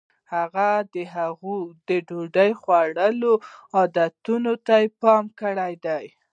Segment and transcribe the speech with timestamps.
[0.33, 3.33] هغې د هغوی د ډوډۍ خوړلو
[3.77, 6.05] عادتونو ته پام کړی دی.